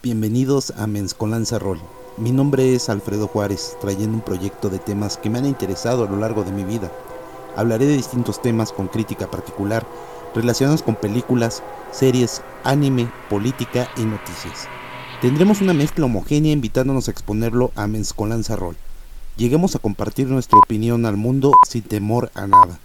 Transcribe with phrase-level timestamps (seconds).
[0.00, 1.80] Bienvenidos a Menzcolanza Roll.
[2.18, 6.08] Mi nombre es Alfredo Juárez, trayendo un proyecto de temas que me han interesado a
[6.08, 6.92] lo largo de mi vida.
[7.56, 9.84] Hablaré de distintos temas con crítica particular,
[10.36, 14.68] relacionados con películas, series, anime, política y noticias.
[15.20, 18.76] Tendremos una mezcla homogénea invitándonos a exponerlo a Menzcolanza Roll.
[19.36, 22.78] Lleguemos a compartir nuestra opinión al mundo sin temor a nada.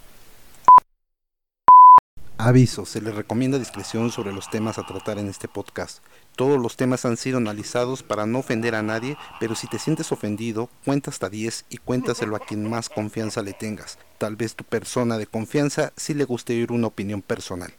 [2.39, 5.99] Aviso, se les recomienda discreción sobre los temas a tratar en este podcast.
[6.35, 10.11] Todos los temas han sido analizados para no ofender a nadie, pero si te sientes
[10.11, 13.99] ofendido, cuenta hasta 10 y cuéntaselo a quien más confianza le tengas.
[14.17, 17.73] Tal vez tu persona de confianza sí le guste oír una opinión personal.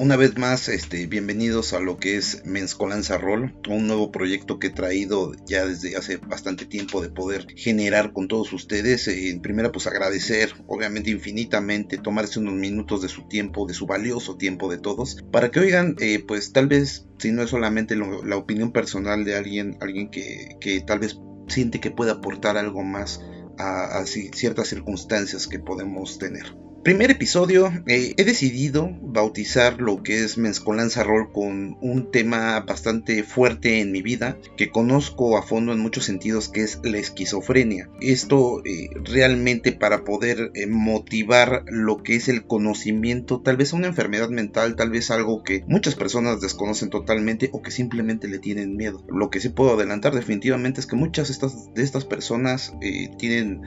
[0.00, 4.68] Una vez más, este, bienvenidos a lo que es Menzcolanza Roll, un nuevo proyecto que
[4.68, 9.08] he traído ya desde hace bastante tiempo de poder generar con todos ustedes.
[9.08, 13.86] Eh, en primera, pues agradecer, obviamente infinitamente, tomarse unos minutos de su tiempo, de su
[13.86, 17.94] valioso tiempo de todos, para que oigan, eh, pues tal vez, si no es solamente
[17.94, 23.20] la opinión personal de alguien, alguien que, tal vez siente que puede aportar algo más
[23.58, 26.46] a ciertas circunstancias que podemos tener.
[26.82, 33.22] Primer episodio, eh, he decidido bautizar lo que es Mezcolanza Roll con un tema bastante
[33.22, 37.90] fuerte en mi vida, que conozco a fondo en muchos sentidos, que es la esquizofrenia.
[38.00, 43.88] Esto eh, realmente para poder eh, motivar lo que es el conocimiento, tal vez una
[43.88, 48.76] enfermedad mental, tal vez algo que muchas personas desconocen totalmente o que simplemente le tienen
[48.76, 49.04] miedo.
[49.06, 52.72] Lo que sí puedo adelantar definitivamente es que muchas estas, de estas personas
[53.18, 53.60] tienen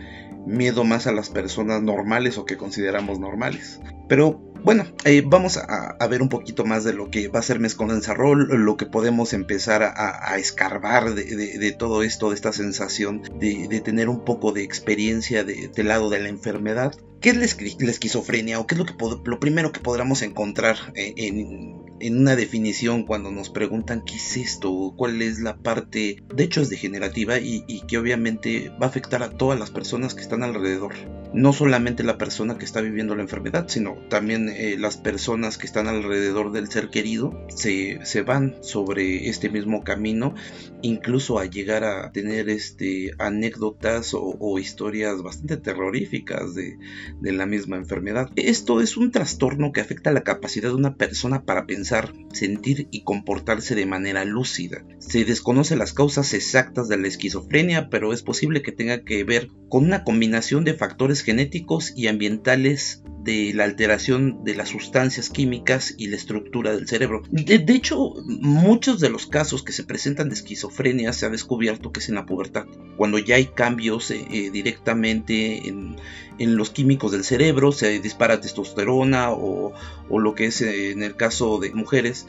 [0.45, 3.79] miedo más a las personas normales o que consideramos normales.
[4.07, 7.59] Pero bueno, eh, vamos a, ver un poquito más de lo que va a ser
[7.59, 13.81] Mezcolanza Roll, lo que podemos empezar a, escarbar de, todo esto, de esta sensación de,
[13.83, 16.93] tener un poco de experiencia del lado de la enfermedad.
[17.23, 18.95] ¿Qué es la, esquizofrenia o qué es lo, que
[19.29, 24.93] lo primero que podríamos encontrar eh, en, una definición cuando nos preguntan qué es esto,
[24.97, 29.30] cuál es la parte, de hecho es degenerativa y, que obviamente va a afectar a
[29.30, 30.95] todas las personas que están alrededor.
[31.33, 35.65] No solamente la persona que está viviendo la enfermedad, sino también eh, las personas que
[35.65, 40.36] están alrededor del ser querido se, van sobre este mismo camino,
[40.81, 46.77] incluso a llegar a tener este, anécdotas o, historias bastante terroríficas de,
[47.21, 48.29] de la misma enfermedad.
[48.35, 53.03] Esto es un trastorno que afecta la capacidad de una persona para pensar sentir y
[53.03, 54.83] comportarse de manera lúcida.
[54.99, 59.49] Se desconocen las causas exactas de la esquizofrenia, pero es posible que tenga que ver
[59.69, 65.95] con una combinación de factores genéticos y ambientales de la alteración de las sustancias químicas
[65.97, 67.23] y la estructura del cerebro.
[67.31, 72.01] De, hecho, muchos de los casos que se presentan de esquizofrenia se ha descubierto que
[72.01, 72.65] es en la pubertad,
[72.97, 75.95] cuando ya hay cambios eh, eh, directamente en,
[76.39, 79.73] los químicos del cerebro, se dispara testosterona o,
[80.10, 82.27] lo que es eh, en el caso de mujeres,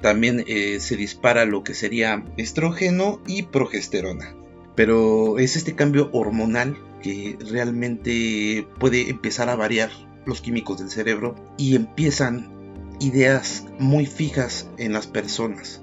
[0.00, 4.34] también se dispara lo que sería estrógeno y progesterona.
[4.74, 9.90] Pero es este cambio hormonal que realmente puede empezar a variar
[10.28, 12.58] los químicos del cerebro y empiezan
[13.00, 15.82] ideas muy fijas en las personas.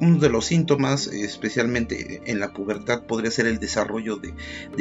[0.00, 4.34] Uno de los síntomas, especialmente en la pubertad, podría ser el desarrollo de,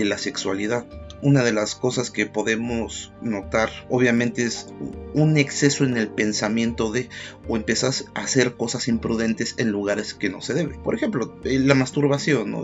[0.05, 0.85] la sexualidad.
[1.25, 4.67] Una de las cosas que podemos notar, obviamente, es
[5.15, 7.09] un exceso en el pensamiento de
[7.47, 10.77] o empiezas a hacer cosas imprudentes en lugares que no se debe.
[10.77, 12.55] Por ejemplo, la masturbación,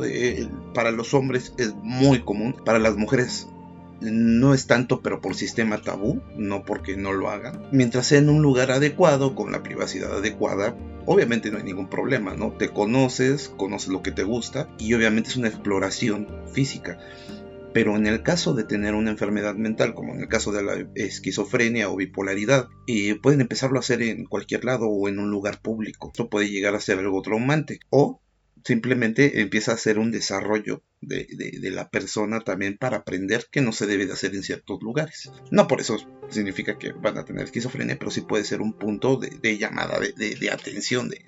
[0.75, 3.47] para los hombres es muy común, para las mujeres
[3.99, 7.67] no es tanto pero por sistema tabú, no porque no lo hagan.
[7.71, 10.75] Mientras sea en un lugar adecuado, con la privacidad adecuada,
[11.07, 12.51] obviamente no hay ningún problema, ¿no?
[12.51, 16.99] Te conoces, conoces lo que te gusta y obviamente es una exploración física.
[17.73, 20.87] Pero en el caso de tener una enfermedad mental, como en el caso de la
[20.95, 25.61] esquizofrenia o bipolaridad, eh, pueden empezarlo a hacer en cualquier lado o en un lugar
[25.61, 26.09] público.
[26.11, 27.79] Esto puede llegar a ser algo traumante.
[27.89, 28.21] O
[28.63, 31.27] simplemente empieza a hacer un desarrollo de,
[31.71, 35.31] la persona también para aprender que no se debe de hacer en ciertos lugares.
[35.49, 35.97] No por eso
[36.29, 40.51] significa que van a tener esquizofrenia, pero sí puede ser un punto de, llamada de,
[40.51, 41.25] atención, de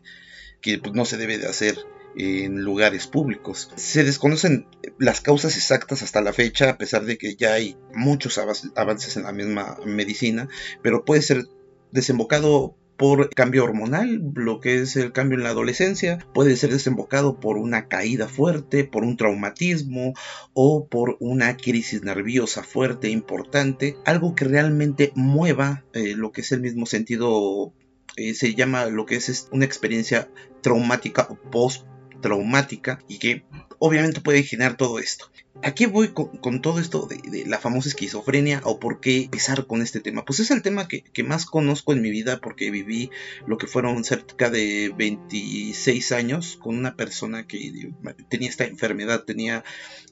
[0.61, 1.77] que pues, no se debe de hacer
[2.15, 3.71] en lugares públicos.
[3.75, 4.67] Se desconocen
[4.99, 8.39] las causas exactas hasta la fecha, a pesar de que ya hay muchos
[8.75, 10.47] avances en la misma medicina,
[10.81, 11.47] pero puede ser
[11.91, 17.39] desembocado por cambio hormonal, lo que es el cambio en la adolescencia, puede ser desembocado
[17.39, 20.13] por una caída fuerte, por un traumatismo
[20.53, 26.51] o por una crisis nerviosa fuerte, importante, algo que realmente mueva eh, lo que es
[26.51, 27.73] el mismo sentido,
[28.15, 30.29] eh, se llama lo que es una experiencia
[30.61, 31.85] traumática o post
[32.23, 33.43] traumática y que
[33.77, 35.29] obviamente puede generar todo esto.
[35.61, 39.83] ¿A qué voy con, todo esto de, la famosa esquizofrenia o por qué empezar con
[39.83, 40.25] este tema?
[40.25, 43.11] Pues es el tema que, más conozco en mi vida porque viví
[43.45, 47.91] lo que fueron cerca de 26 años con una persona que
[48.29, 49.63] tenía esta enfermedad, tenía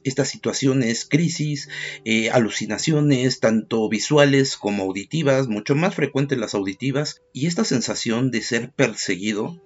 [0.04, 1.68] estas situaciones, crisis,
[2.04, 8.42] eh, alucinaciones, tanto visuales como auditivas, mucho más frecuentes las auditivas, y esta sensación de
[8.42, 9.60] ser perseguido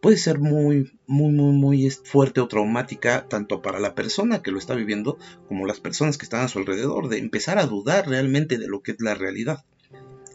[0.00, 4.58] puede ser muy, muy, muy, muy fuerte o traumática tanto para la persona que lo
[4.58, 5.18] está viviendo
[5.48, 8.82] como las personas que están a su alrededor, de empezar a dudar realmente de lo
[8.82, 9.64] que es la realidad.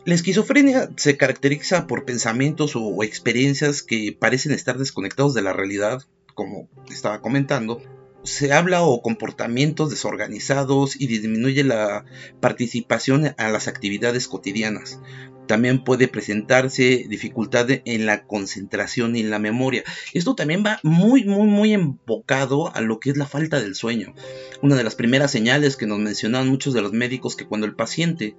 [0.05, 6.03] La esquizofrenia se caracteriza por pensamientos o experiencias que parecen estar desconectados de la realidad,
[6.35, 7.81] como estaba comentando.
[8.25, 12.05] Se habla o comportamientos desorganizados y disminuye la
[12.39, 14.99] participación a las actividades cotidianas.
[15.47, 19.83] También puede presentarse dificultad en la concentración y en la memoria.
[20.13, 24.15] Esto también va muy, muy, muy enfocado a lo que es la falta del sueño.
[24.63, 27.75] Una de las primeras señales que nos mencionaban muchos de los médicos que cuando el
[27.75, 28.35] paciente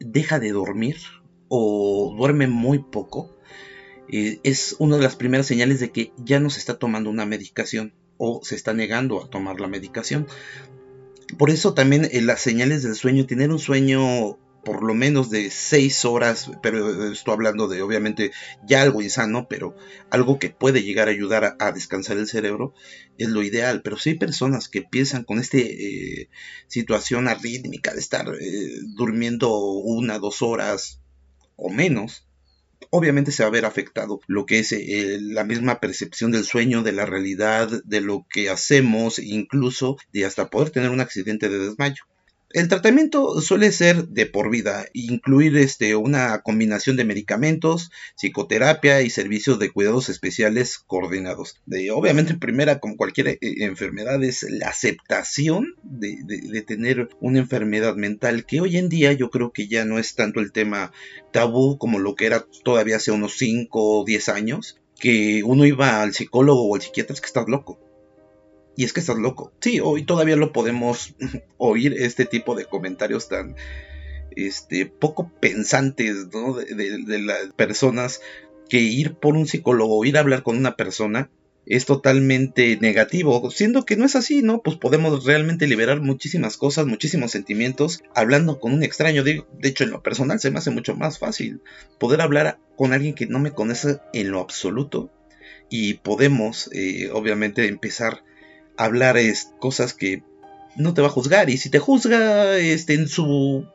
[0.00, 0.98] deja de dormir
[1.48, 3.34] o duerme muy poco,
[4.10, 7.24] eh, es una de las primeras señales de que ya no se está tomando una
[7.24, 10.26] medicación o se está negando a tomar la medicación.
[11.38, 15.50] Por eso también eh, las señales del sueño, tener un sueño por lo menos de
[15.50, 18.32] 6 horas, pero estoy hablando de obviamente
[18.66, 19.76] ya algo insano, pero
[20.10, 22.74] algo que puede llegar a ayudar a, descansar el cerebro,
[23.18, 23.82] es lo ideal.
[23.82, 26.28] Pero si hay personas que piensan con esta eh,
[26.66, 31.00] situación arrítmica de estar eh, durmiendo una, dos horas
[31.56, 32.26] o menos,
[32.90, 36.82] obviamente se va a ver afectado lo que es eh, la misma percepción del sueño,
[36.82, 41.58] de la realidad, de lo que hacemos, incluso de hasta poder tener un accidente de
[41.58, 42.04] desmayo.
[42.54, 49.10] El tratamiento suele ser de por vida, incluir este, una combinación de medicamentos, psicoterapia y
[49.10, 51.60] servicios de cuidados especiales coordinados.
[51.66, 57.96] De, obviamente, primera, como cualquier eh, enfermedad, es la aceptación de, de, tener una enfermedad
[57.96, 60.92] mental, que hoy en día yo creo que ya no es tanto el tema
[61.32, 66.02] tabú como lo que era todavía hace unos 5 o 10 años, que uno iba
[66.02, 67.83] al psicólogo o al psiquiatra, es que estás loco
[68.76, 69.52] y es que estás loco.
[69.60, 71.14] Sí, hoy todavía lo podemos
[71.58, 73.56] oír este tipo de comentarios tan
[74.36, 76.54] este, poco pensantes ¿no?
[76.54, 78.20] de, las personas
[78.68, 81.30] que ir por un psicólogo o ir a hablar con una persona
[81.66, 84.60] es totalmente negativo, siendo que no es así, ¿no?
[84.60, 89.24] Pues podemos realmente liberar muchísimas cosas, muchísimos sentimientos hablando con un extraño.
[89.24, 91.62] De, hecho, en lo personal se me hace mucho más fácil
[91.98, 95.10] poder hablar con alguien que no me conoce en lo absoluto
[95.70, 98.22] y podemos, eh, obviamente, empezar
[98.76, 100.22] hablar es, cosas que
[100.76, 101.50] no te va a juzgar.
[101.50, 103.66] Y si te juzga este, en su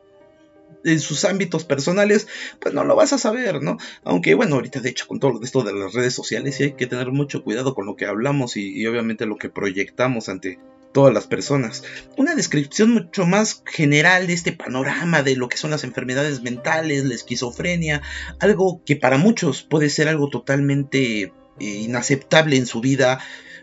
[0.84, 2.26] en sus ámbitos personales,
[2.58, 3.76] pues no lo vas a saber, ¿no?
[4.02, 6.86] Aunque bueno, ahorita de hecho con todo esto de las redes sociales sí hay que
[6.86, 10.58] tener mucho cuidado con lo que hablamos y, obviamente lo que proyectamos ante
[10.92, 11.84] todas las personas.
[12.16, 17.04] Una descripción mucho más general de este panorama de lo que son las enfermedades mentales,
[17.04, 18.02] la esquizofrenia,
[18.40, 23.20] algo que para muchos puede ser algo totalmente eh, inaceptable en su vida,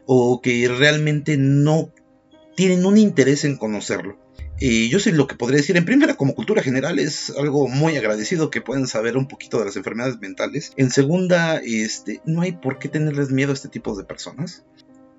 [0.08, 1.94] o que realmente no
[2.56, 4.18] tienen un interés en conocerlo.
[4.60, 7.96] Y yo sé lo que podría decir en primera, como cultura general, es algo muy
[7.96, 10.72] agradecido que puedan saber un poquito de las enfermedades mentales.
[10.78, 14.66] En segunda, este, no hay por qué tenerles miedo a este tipo de personas.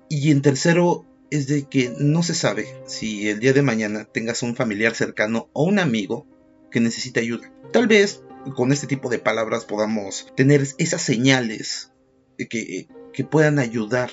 [0.09, 4.43] Y en tercero, es de que no se sabe si el día de mañana tengas
[4.43, 6.27] un familiar cercano o un amigo
[6.71, 7.51] que necesite ayuda.
[7.71, 8.23] Tal vez
[8.55, 11.91] con este tipo de palabras podamos tener esas señales
[12.37, 14.09] que, que puedan ayudar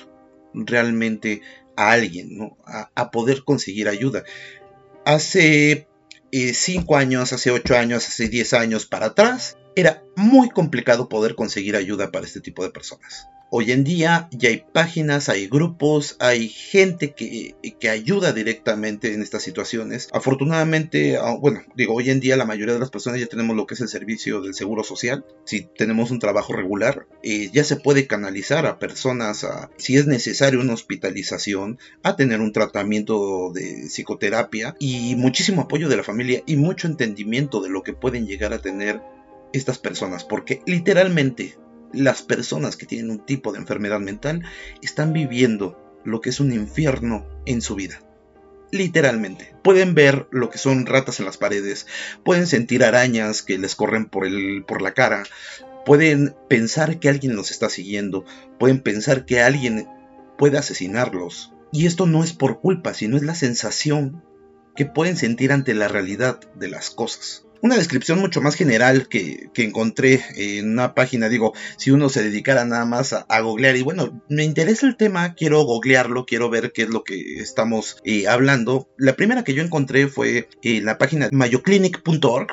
[0.65, 1.41] realmente
[1.75, 2.57] a alguien, ¿no?
[2.65, 4.23] a, poder conseguir ayuda.
[5.05, 5.87] Hace
[6.31, 11.35] 5 eh, años, hace 8 años, hace 10 años para atrás, era muy complicado poder
[11.35, 13.27] conseguir ayuda para este tipo de personas.
[13.49, 19.21] Hoy en día ya hay páginas, hay grupos, hay gente que, que, ayuda directamente en
[19.21, 20.09] estas situaciones.
[20.11, 23.65] Afortunadamente, ah, bueno, digo, hoy en día la mayoría de las personas ya tenemos lo
[23.65, 25.25] que es el servicio del seguro social.
[25.45, 30.07] Si tenemos un trabajo regular, eh, ya se puede canalizar a personas, a, si es
[30.07, 36.43] necesario una hospitalización, a tener un tratamiento de psicoterapia y muchísimo apoyo de la familia
[36.45, 39.01] y mucho entendimiento de lo que pueden llegar a tener
[39.53, 41.55] estas personas, porque literalmente
[41.93, 44.43] las personas que tienen un tipo de enfermedad mental
[44.81, 48.01] están viviendo lo que es un infierno en su vida.
[48.71, 49.55] Literalmente.
[49.63, 51.87] Pueden ver lo que son ratas en las paredes,
[52.23, 55.23] pueden sentir arañas que les corren por, el, por la cara,
[55.85, 58.25] pueden pensar que alguien los está siguiendo,
[58.59, 59.87] pueden pensar que alguien
[60.37, 61.53] puede asesinarlos.
[61.71, 64.23] Y esto no es por culpa, sino es la sensación
[64.75, 67.46] que pueden sentir ante la realidad de las cosas.
[67.61, 71.29] Una descripción mucho más general que, encontré en una página.
[71.29, 75.33] Digo, si uno se dedicara nada más a, googlear y bueno, me interesa el tema,
[75.33, 78.89] quiero googlearlo, quiero ver qué es lo que estamos eh, hablando.
[78.97, 82.51] La primera que yo encontré fue en la página mayoclinic.org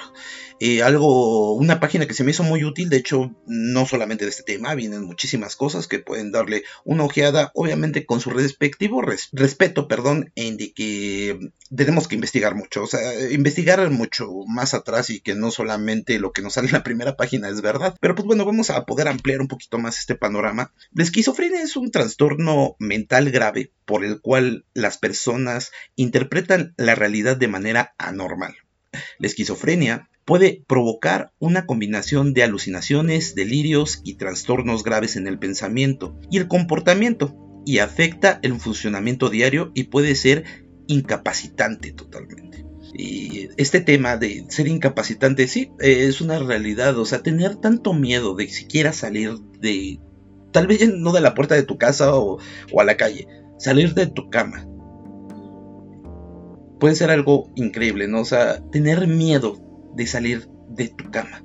[0.61, 4.31] eh, algo, una página que se me hizo muy útil, de hecho, no solamente de
[4.31, 9.89] este tema, vienen muchísimas cosas que pueden darle una ojeada, obviamente con su respectivo respeto,
[9.89, 15.21] perdón, en de que tenemos que investigar mucho, o sea, investigar mucho más atrás y
[15.21, 18.27] que no solamente lo que nos sale en la primera página es verdad, pero pues
[18.27, 20.73] bueno, vamos a poder ampliar un poquito más este panorama.
[20.93, 27.37] La esquizofrenia es un trastorno mental grave por el cual las personas interpretan la realidad
[27.37, 28.55] de manera anormal.
[29.19, 36.19] La esquizofrenia puede provocar una combinación de alucinaciones, delirios y trastornos graves en el pensamiento
[36.31, 40.45] y el comportamiento y afecta el funcionamiento diario y puede ser
[40.87, 42.65] incapacitante totalmente.
[42.97, 48.37] Y este tema de ser incapacitante, sí, es una realidad, o sea, tener tanto miedo
[48.37, 49.99] de siquiera salir de,
[50.53, 52.39] tal vez no de la puerta de tu casa o,
[52.79, 53.27] a la calle,
[53.59, 54.69] salir de tu cama.
[56.79, 58.21] Puede ser algo increíble, ¿no?
[58.21, 59.64] O sea, tener miedo
[59.95, 61.43] de salir de tu cama.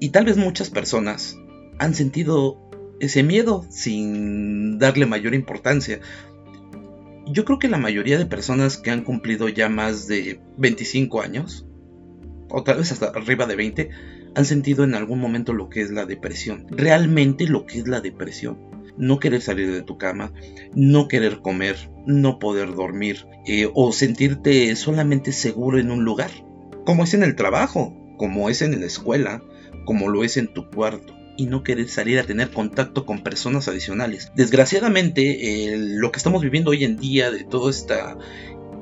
[0.00, 1.38] Y tal vez muchas personas
[1.78, 2.58] han sentido
[3.00, 6.00] ese miedo sin darle mayor importancia.
[7.26, 11.66] Yo creo que la mayoría de personas que han cumplido ya más de 25 años,
[12.48, 13.90] o tal vez hasta arriba de 20,
[14.34, 16.66] han sentido en algún momento lo que es la depresión.
[16.70, 18.58] Realmente lo que es la depresión.
[18.96, 20.32] No querer salir de tu cama,
[20.74, 26.30] no querer comer, no poder dormir eh, o sentirte solamente seguro en un lugar
[26.84, 29.42] como es en el trabajo, como es en la escuela,
[29.84, 33.68] como lo es en tu cuarto y no querer salir a tener contacto con personas
[33.68, 34.32] adicionales.
[34.36, 38.18] Desgraciadamente, lo que estamos viviendo hoy en día de toda esta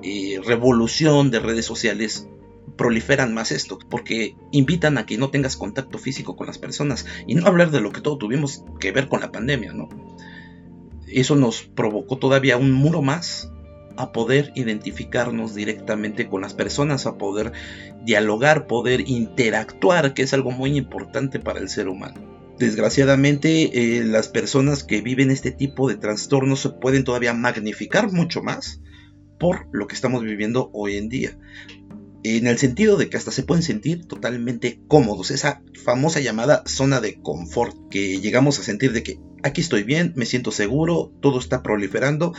[0.02, 2.28] eh, revolución de redes sociales
[2.76, 7.35] proliferan más esto, porque invitan a que no tengas contacto físico con las personas y
[7.35, 9.88] no hablar de lo que todo tuvimos que ver con la pandemia, ¿no?
[11.07, 13.52] Eso nos provocó todavía un muro más
[13.97, 17.52] a poder identificarnos directamente con las personas, a poder
[18.04, 22.20] dialogar, poder interactuar, que es algo muy importante para el ser humano.
[22.59, 28.42] Desgraciadamente, eh, las personas que viven este tipo de trastornos se pueden todavía magnificar mucho
[28.42, 28.82] más
[29.38, 31.38] por lo que estamos viviendo hoy en día.
[32.23, 37.00] En el sentido de que hasta se pueden sentir totalmente cómodos, esa famosa llamada zona
[37.00, 41.38] de confort, que llegamos a sentir de que aquí estoy bien, me siento seguro, todo
[41.38, 42.35] está proliferando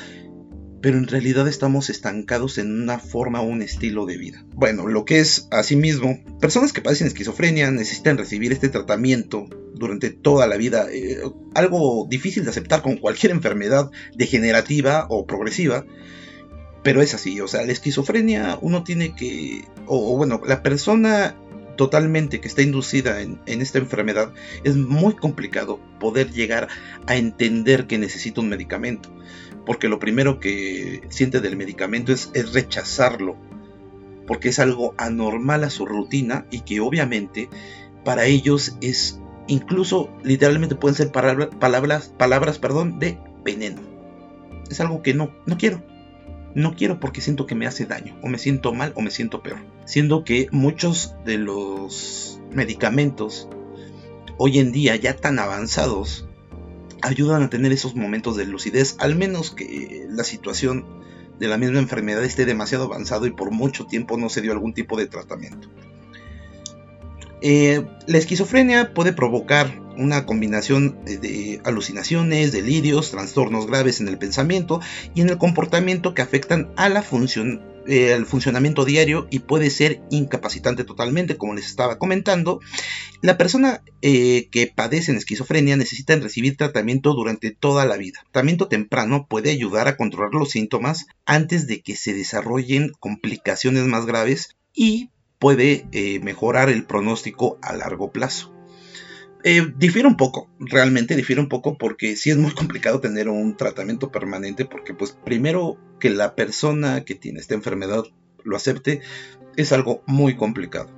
[0.81, 4.43] pero en realidad estamos estancados en una forma o un estilo de vida.
[4.53, 10.47] Bueno, lo que es asimismo, personas que padecen esquizofrenia necesitan recibir este tratamiento durante toda
[10.47, 11.21] la vida, eh,
[11.53, 15.85] algo difícil de aceptar con cualquier enfermedad degenerativa o progresiva,
[16.83, 21.35] pero es así, o sea, la esquizofrenia uno tiene que, o, bueno, la persona
[21.77, 24.33] totalmente que está inducida en, en, esta enfermedad,
[24.63, 26.67] es muy complicado poder llegar
[27.07, 29.09] a entender que necesita un medicamento
[29.71, 33.37] porque lo primero que siente del medicamento es, rechazarlo,
[34.27, 37.47] porque es algo anormal a su rutina y que obviamente
[38.03, 43.79] para ellos es incluso literalmente pueden ser palabras, palabras, perdón, de veneno.
[44.69, 45.81] Es algo que no, no quiero.
[46.53, 49.41] No quiero porque siento que me hace daño, o me siento mal, o me siento
[49.41, 49.59] peor.
[49.85, 53.47] Siendo que muchos de los medicamentos
[54.37, 56.27] hoy en día ya tan avanzados
[57.01, 60.85] ayudan a tener esos momentos de lucidez, al menos que la situación
[61.39, 64.73] de la misma enfermedad esté demasiado avanzado y por mucho tiempo no se dio algún
[64.73, 65.69] tipo de tratamiento.
[67.41, 74.79] Eh, la esquizofrenia puede provocar una combinación de alucinaciones, delirios, trastornos graves en el pensamiento
[75.15, 79.69] y en el comportamiento que afectan a la función eh, el funcionamiento diario y puede
[79.69, 82.59] ser incapacitante totalmente, como les estaba comentando.
[83.21, 88.19] La persona eh, que padece esquizofrenia necesita recibir tratamiento durante toda la vida.
[88.31, 94.05] tratamiento temprano puede ayudar a controlar los síntomas antes de que se desarrollen complicaciones más
[94.05, 95.09] graves y
[95.39, 98.53] puede eh, mejorar el pronóstico a largo plazo.
[99.43, 103.57] Eh, difiere un poco, realmente difiere un poco porque sí es muy complicado tener un
[103.57, 108.03] tratamiento permanente porque pues primero que la persona que tiene esta enfermedad
[108.43, 109.01] lo acepte
[109.55, 110.91] es algo muy complicado.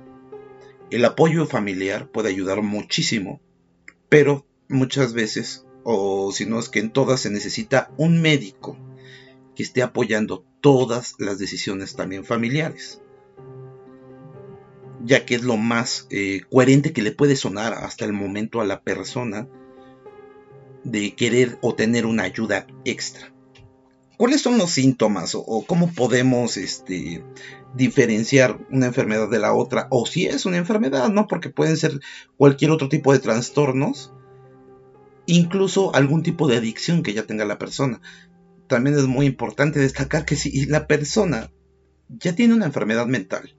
[0.90, 3.40] El apoyo familiar puede ayudar muchísimo,
[4.10, 8.76] pero muchas veces, o si no es que en todas, se necesita un médico
[9.56, 13.00] que esté apoyando todas las decisiones también familiares
[15.04, 18.64] ya que es lo más eh, coherente que le puede sonar hasta el momento a
[18.64, 19.46] la persona
[20.82, 23.32] de querer o tener una ayuda extra.
[24.16, 27.24] ¿Cuáles son los síntomas o, cómo podemos este,
[27.74, 29.88] diferenciar una enfermedad de la otra?
[29.90, 31.26] O si es una enfermedad, ¿no?
[31.26, 32.00] Porque pueden ser
[32.36, 34.12] cualquier otro tipo de trastornos,
[35.26, 38.00] incluso algún tipo de adicción que ya tenga la persona.
[38.68, 41.50] También es muy importante destacar que si la persona
[42.08, 43.56] ya tiene una enfermedad mental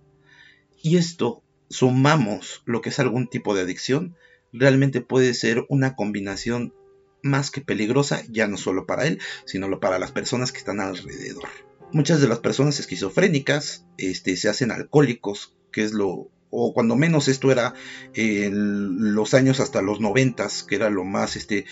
[0.86, 4.16] y esto sumamos lo que es algún tipo de adicción,
[4.54, 6.76] realmente puede ser una combinación
[7.24, 11.50] más que peligrosa, ya no solo para él, sino para las personas que están alrededor.
[11.92, 17.30] Muchas de las personas esquizofrénicas este, se hacen alcohólicos, que es lo, o cuando menos
[17.30, 17.74] esto era
[18.14, 21.66] en los años hasta los noventas, que era lo más este,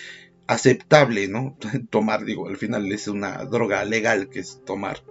[0.48, 1.56] aceptable, ¿no?
[1.88, 5.04] Tomar, digo, al final es una droga legal que es tomar.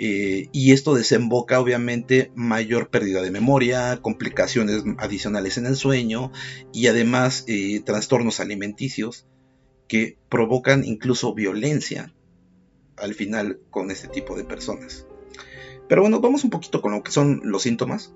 [0.00, 6.30] Eh, y esto desemboca obviamente mayor pérdida de memoria, complicaciones adicionales en el sueño
[6.72, 9.26] y además eh, trastornos alimenticios
[9.88, 12.14] que provocan incluso violencia
[12.96, 15.04] al final con este tipo de personas.
[15.88, 18.12] Pero bueno, vamos un poquito con lo que son los síntomas.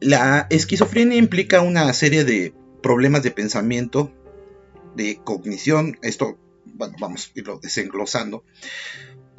[0.00, 4.12] La esquizofrenia implica una serie de problemas de pensamiento,
[4.96, 8.44] de cognición, esto, bueno, vamos a irlo desenglosando,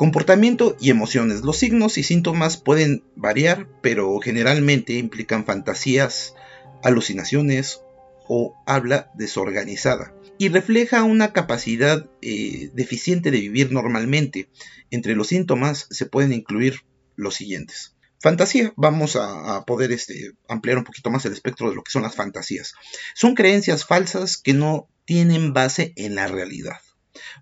[0.02, 1.42] comportamiento y emociones.
[1.42, 6.34] Los signos y síntomas pueden variar, pero generalmente implican fantasías,
[6.82, 7.82] alucinaciones
[8.28, 14.50] o habla desorganizada y refleja una capacidad eh, deficiente de vivir normalmente.
[14.90, 16.82] Entre los síntomas se pueden incluir
[17.16, 17.96] los siguientes.
[18.20, 22.02] Fantasía, vamos a, poder este, ampliar un poquito más el espectro de lo que son
[22.02, 22.74] las fantasías.
[23.14, 26.80] Son creencias falsas que no tienen base en la realidad.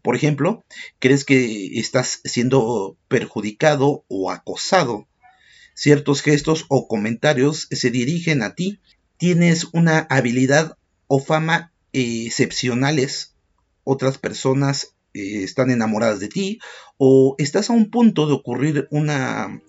[0.02, 0.64] Por ejemplo,
[1.00, 5.08] crees que estás siendo perjudicado o acosado.
[5.74, 8.80] Ciertos gestos o comentarios se dirigen a ti.
[9.18, 10.78] Tienes una habilidad
[11.08, 13.36] o fama excepcionales,
[13.84, 16.60] otras personas eh, están enamoradas de ti
[16.98, 19.60] o estás a un punto de ocurrir una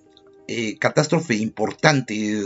[0.48, 2.42] eh, catástrofe importante,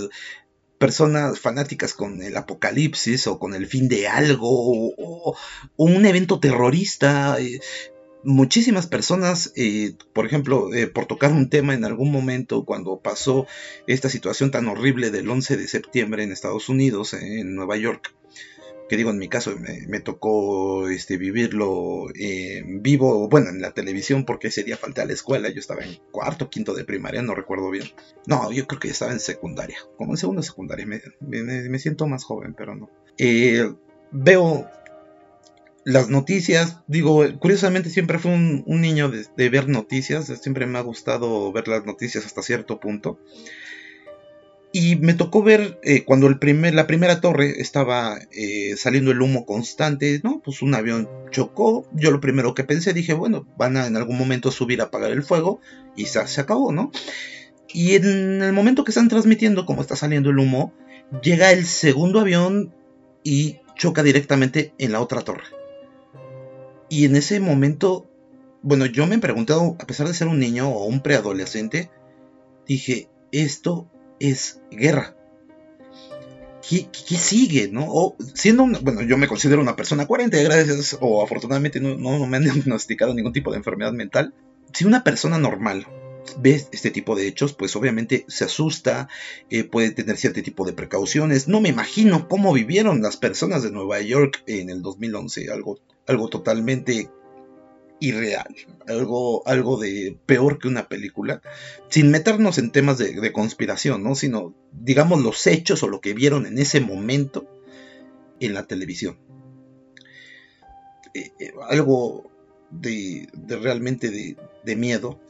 [0.78, 5.36] personas fanáticas con el apocalipsis o con el fin de algo o,
[5.76, 7.40] un evento terrorista.
[7.40, 7.60] Eh,
[8.22, 9.52] muchísimas personas,
[10.12, 13.46] por ejemplo, por tocar un tema en algún momento cuando pasó
[13.86, 18.14] esta situación tan horrible del 11 de septiembre en Estados Unidos, en Nueva York,
[18.94, 24.24] que digo en mi caso me, tocó este vivirlo en vivo bueno en la televisión
[24.24, 27.34] porque ese día falté a la escuela yo estaba en cuarto quinto de primaria no
[27.34, 27.88] recuerdo bien
[28.28, 32.22] no yo creo que estaba en secundaria como en segundo secundaria me, me, siento más
[32.22, 33.68] joven pero no eh,
[34.12, 34.70] veo
[35.84, 41.52] las noticias, digo, curiosamente siempre fui un, niño de, ver noticias, siempre me ha gustado
[41.52, 43.18] ver las noticias hasta cierto punto.
[44.76, 49.22] Y me tocó ver eh, cuando el primer, la primera torre estaba eh, saliendo el
[49.22, 50.42] humo constante, ¿no?
[50.44, 51.86] Pues un avión chocó.
[51.92, 55.12] Yo lo primero que pensé, dije, bueno, van a en algún momento subir a apagar
[55.12, 55.60] el fuego
[55.94, 56.90] y se, se acabó, ¿no?
[57.72, 60.74] Y en el momento que están transmitiendo, como está saliendo el humo,
[61.22, 62.74] llega el segundo avión
[63.22, 65.44] y choca directamente en la otra torre.
[66.88, 68.10] Y en ese momento,
[68.60, 71.92] bueno, yo me he preguntado, a pesar de ser un niño o un preadolescente,
[72.66, 73.88] dije, esto
[74.20, 75.16] es guerra.
[76.68, 77.68] ¿Qué, sigue?
[77.68, 77.84] ¿no?
[77.88, 82.44] O siendo bueno, yo me considero una persona 40, gracias, o afortunadamente no, me han
[82.44, 84.34] diagnosticado ningún tipo de enfermedad mental.
[84.72, 85.86] Si una persona normal
[86.38, 89.08] ve este tipo de hechos, pues obviamente se asusta,
[89.50, 91.48] eh, puede tener cierto tipo de precauciones.
[91.48, 96.28] No me imagino cómo vivieron las personas de Nueva York en el 2011, algo, algo
[96.28, 97.10] totalmente
[98.04, 98.54] irreal,
[98.86, 101.40] algo, algo de peor que una película,
[101.88, 104.14] sin meternos en temas de, conspiración, ¿no?
[104.14, 107.48] sino digamos los hechos o lo que vieron en ese momento
[108.40, 109.18] en la televisión.
[111.14, 112.30] Eh, eh, algo
[112.70, 115.20] de, realmente de, miedo,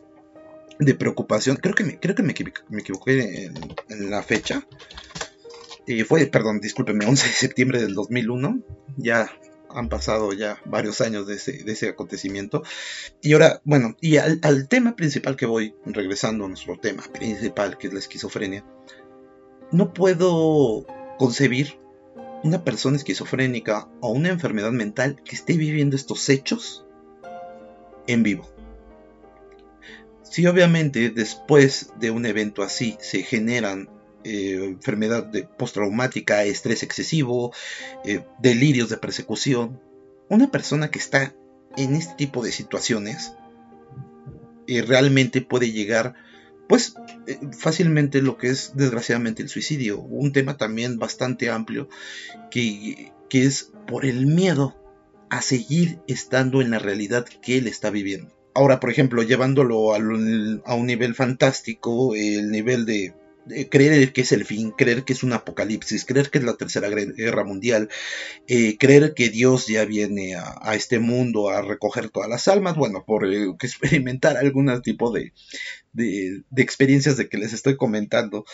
[0.78, 1.56] de preocupación.
[1.56, 3.50] Creo que me, creo que me, equivoqué
[3.88, 4.66] en, la fecha.
[5.86, 8.62] Eh, fue, perdón, discúlpeme, 11 de septiembre del 2001.
[8.96, 9.30] Ya
[9.74, 12.62] han pasado ya varios años de ese, acontecimiento.
[13.20, 17.88] Y ahora, bueno, y al, tema principal que voy, regresando a nuestro tema principal, que
[17.88, 18.64] es la esquizofrenia,
[19.72, 20.86] no puedo
[21.18, 21.78] concebir
[22.42, 26.86] una persona esquizofrénica o una enfermedad mental que esté viviendo estos hechos
[28.06, 28.48] en vivo.
[30.22, 33.88] Si obviamente después de un evento así se generan
[34.24, 37.52] eh, enfermedad postraumática, estrés excesivo,
[38.04, 39.80] eh, delirios de persecución.
[40.28, 41.34] Una persona que está
[41.76, 43.34] en este tipo de situaciones
[44.66, 46.14] eh, realmente puede llegar,
[46.68, 46.94] pues,
[47.58, 50.00] fácilmente lo que es desgraciadamente el suicidio.
[50.00, 51.88] Un tema también bastante amplio
[52.50, 54.76] que es por el miedo
[55.28, 58.34] a seguir estando en la realidad que él está viviendo.
[58.54, 59.98] Ahora, por ejemplo, llevándolo a
[60.74, 63.12] un nivel fantástico, el nivel de,
[63.70, 66.88] creer que es el fin, creer que es un apocalipsis, creer que es la tercera
[66.88, 67.88] guerra mundial,
[68.46, 73.04] eh, creer que Dios ya viene a, este mundo a recoger todas las almas, bueno,
[73.06, 75.32] por eh, experimentar algún tipo de,
[75.92, 78.44] de, experiencias de que les estoy comentando.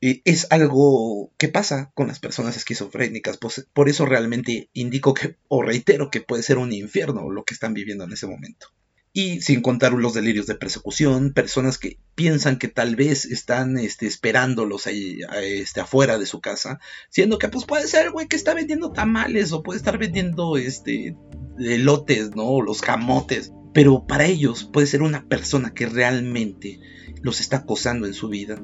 [0.00, 5.36] Eh, es algo que pasa con las personas esquizofrénicas, pues, por eso realmente indico que,
[5.48, 8.68] o reitero que puede ser un infierno lo que están viviendo en ese momento
[9.12, 14.06] y sin contar los delirios de persecución, personas que piensan que tal vez están este,
[14.06, 18.54] esperándolos ahí, este, afuera de su casa, siendo que pues puede ser güey que está
[18.54, 21.16] vendiendo tamales o puede estar vendiendo este,
[21.58, 22.60] elotes, ¿no?
[22.60, 26.80] los camotes, pero para ellos puede ser una persona que realmente
[27.22, 28.62] los está acosando en su vida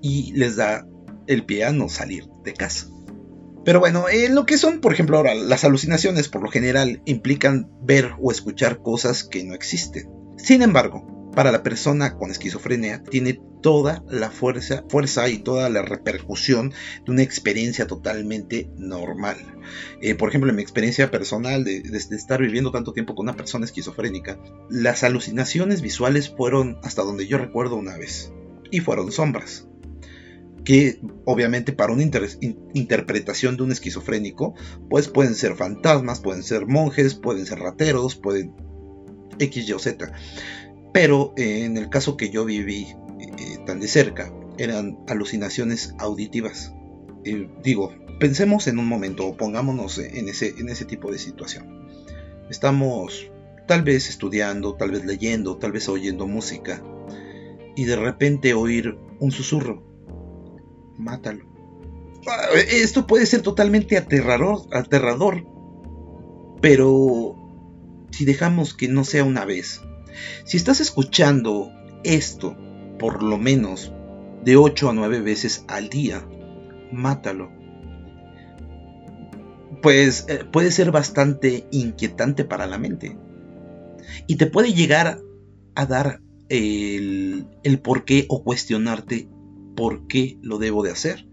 [0.00, 0.86] y les da
[1.26, 2.88] el pie a no salir de casa.
[3.64, 7.70] Pero bueno, en lo que son, por ejemplo, ahora las alucinaciones por lo general implican
[7.82, 10.08] ver o escuchar cosas que no existen.
[10.36, 15.80] Sin embargo, para la persona con esquizofrenia tiene toda la fuerza, fuerza y toda la
[15.80, 16.74] repercusión
[17.04, 19.38] de una experiencia totalmente normal.
[20.02, 23.64] Eh, por ejemplo, en mi experiencia personal de, estar viviendo tanto tiempo con una persona
[23.64, 28.30] esquizofrénica, las alucinaciones visuales fueron hasta donde yo recuerdo una vez.
[28.70, 29.66] Y fueron sombras
[30.64, 34.54] que obviamente para una interpretación de un esquizofrénico,
[34.88, 38.54] pues pueden ser fantasmas, pueden ser monjes, pueden ser rateros, pueden
[39.38, 40.12] X, Y o Z.
[40.92, 42.86] Pero eh, en el caso que yo viví
[43.20, 46.72] eh, tan de cerca, eran alucinaciones auditivas.
[47.62, 51.88] Digo, pensemos en un momento, o pongámonos en ese, en ese tipo de situación.
[52.50, 53.30] Estamos
[53.66, 56.82] tal vez estudiando, tal vez leyendo, tal vez oyendo música,
[57.76, 59.93] y de repente oír un susurro
[60.98, 61.44] mátalo.
[62.70, 65.46] Esto puede ser totalmente aterrador, aterrador,
[66.60, 67.36] pero
[68.10, 69.82] si dejamos que no sea una vez,
[70.44, 71.70] si estás escuchando
[72.02, 72.56] esto
[72.98, 73.92] por lo menos
[74.44, 76.26] de 8 a 9 veces al día,
[76.92, 77.50] mátalo.
[79.82, 83.18] Pues eh, puede ser bastante inquietante para la mente.
[84.26, 85.20] Y te puede llegar
[85.74, 89.28] a dar el, el por qué o cuestionarte
[89.74, 91.28] por qué lo debo de hacer.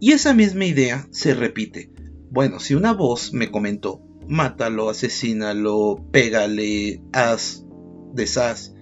[0.00, 1.90] Y esa misma idea se repite.
[2.30, 7.64] Bueno, si una voz me comentó, mátalo, asesínalo, pégale, haz,
[8.12, 8.74] deshaz.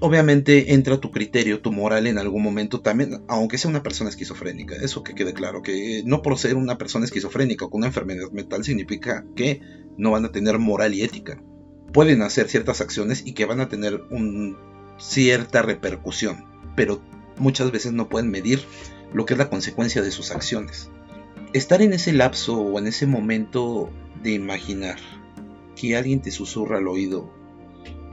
[0.00, 4.76] Obviamente entra tu criterio, tu moral en algún momento también, aunque sea una persona esquizofrénica.
[4.76, 8.30] Eso que quede claro, que no por ser una persona esquizofrénica o con una enfermedad
[8.30, 9.60] mental significa que
[9.96, 11.42] no van a tener moral y ética.
[11.92, 14.56] Pueden hacer ciertas acciones y que van a tener un,
[14.98, 16.44] cierta repercusión,
[16.76, 17.00] pero
[17.38, 18.64] muchas veces no pueden medir
[19.12, 20.90] lo que es la consecuencia de sus acciones.
[21.52, 23.90] Estar en ese lapso o en ese momento
[24.22, 24.98] de imaginar
[25.76, 27.32] que alguien te susurra al oído,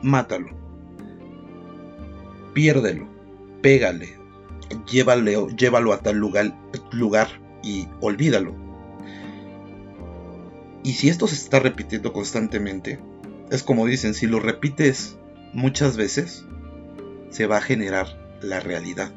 [0.01, 0.49] mátalo,
[2.53, 3.07] piérdelo,
[3.61, 4.17] pégale,
[4.89, 6.57] llévalo, llévalo a tal lugar,
[6.91, 7.27] lugar
[7.63, 8.55] y olvídalo.
[10.83, 12.99] Y si esto se está repitiendo constantemente,
[13.49, 15.17] es como dicen, si lo repites
[15.51, 16.45] muchas veces,
[17.31, 19.11] se va a generar la realidad.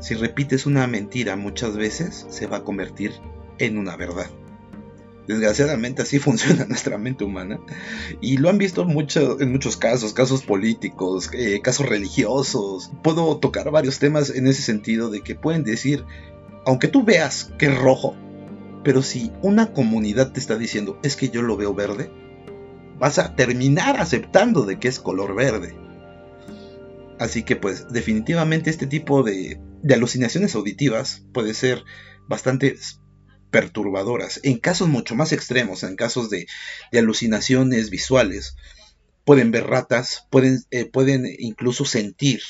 [0.00, 3.12] Si repites una mentira muchas veces, se va a convertir
[3.58, 4.30] en una verdad.
[5.26, 7.58] Desgraciadamente así funciona nuestra mente humana
[8.20, 12.90] y lo han visto mucho, en muchos casos, casos políticos, eh, casos religiosos.
[13.02, 16.04] Puedo tocar varios temas en ese sentido de que pueden decir,
[16.66, 18.14] aunque tú veas que es rojo,
[18.82, 22.10] pero si una comunidad te está diciendo es que yo lo veo verde,
[22.98, 25.74] vas a terminar aceptando de que es color verde.
[27.18, 31.84] Así que pues definitivamente este tipo de, alucinaciones auditivas puede ser
[32.28, 32.76] bastante
[33.50, 34.40] perturbadoras.
[34.42, 36.46] En casos mucho más extremos, en casos de,
[36.92, 38.56] alucinaciones visuales,
[39.24, 42.40] pueden ver ratas, pueden, eh, pueden incluso sentir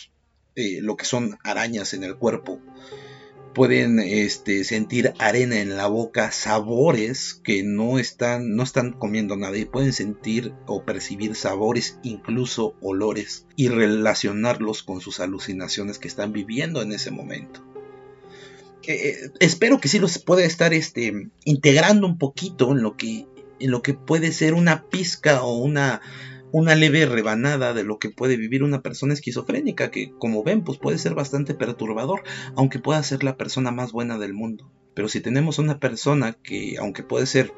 [0.56, 2.60] eh, lo que son arañas en el cuerpo,
[3.54, 9.56] pueden este, sentir arena en la boca, sabores que no están, no están comiendo nada
[9.56, 16.32] y pueden sentir o percibir sabores, incluso olores, y relacionarlos con sus alucinaciones que están
[16.32, 17.64] viviendo en ese momento.
[18.86, 23.26] Eh, espero que sí los pueda estar este, integrando un poquito en lo que
[23.60, 26.02] en lo que puede ser una pizca o una
[26.54, 30.78] una leve rebanada de lo que puede vivir una persona esquizofrénica, que como ven, pues
[30.78, 32.22] puede ser bastante perturbador,
[32.54, 34.70] aunque pueda ser la persona más buena del mundo.
[34.94, 37.52] Pero si tenemos una persona que, aunque puede ser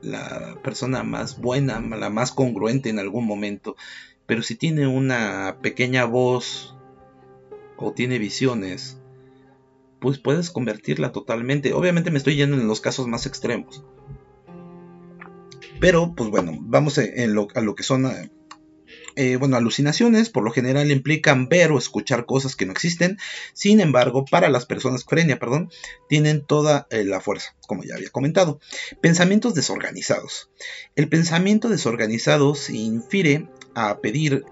[0.00, 3.74] la persona más buena, la más congruente en algún momento,
[4.26, 6.76] pero si tiene una pequeña voz
[7.76, 9.00] o tiene visiones,
[9.98, 11.72] pues puedes convertirla totalmente.
[11.72, 13.82] Obviamente me estoy yendo en los casos más extremos.
[15.80, 18.06] Pero, pues bueno, vamos a lo que son
[19.16, 23.18] eh, bueno, alucinaciones por lo general implican ver o escuchar cosas que no existen.
[23.52, 25.70] Sin embargo, para las personas frenia, perdón,
[26.08, 28.60] tienen toda eh, la fuerza, como ya había comentado.
[29.00, 30.50] Pensamientos desorganizados.
[30.96, 34.44] El pensamiento desorganizado se infiere a pedir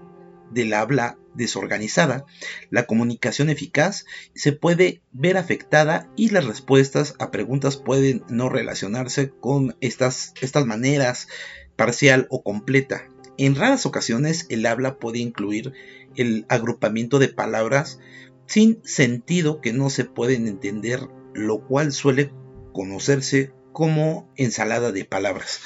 [0.53, 2.25] del habla desorganizada,
[2.69, 9.29] la comunicación eficaz se puede ver afectada y las respuestas a preguntas pueden no relacionarse
[9.29, 11.27] con estas, estas maneras
[11.75, 13.07] parcial o completa.
[13.37, 15.73] En raras ocasiones el habla puede incluir
[16.15, 17.99] el agrupamiento de palabras
[18.45, 22.31] sin sentido que no se pueden entender, lo cual suele
[22.73, 25.61] conocerse como ensalada de palabras.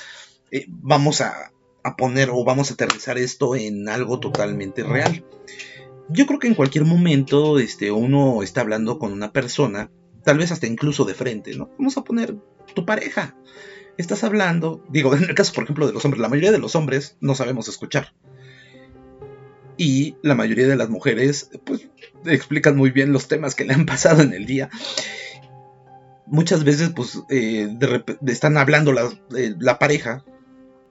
[0.52, 1.52] Eh, vamos a,
[1.96, 5.24] poner o vamos a aterrizar esto en algo totalmente real.
[6.10, 9.92] Yo creo que en cualquier momento este, uno está hablando con una persona,
[10.24, 11.70] tal vez hasta incluso de frente, ¿no?
[11.78, 12.36] Vamos a poner
[12.74, 13.36] tu pareja
[13.98, 16.76] estás hablando, digo, en el caso por ejemplo de los hombres, la mayoría de los
[16.76, 18.14] hombres no sabemos escuchar.
[19.80, 21.88] Y la mayoría de las mujeres, pues,
[22.26, 24.70] explican muy bien los temas que le han pasado en el día.
[26.26, 27.70] Muchas veces, pues, eh,
[28.26, 30.26] están hablando la, eh, la, pareja.